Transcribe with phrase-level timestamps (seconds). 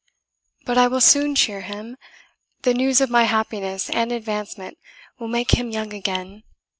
[0.65, 1.95] But I will soon cheer him
[2.63, 4.79] the news of my happiness and advancement
[5.19, 6.41] will make him young again.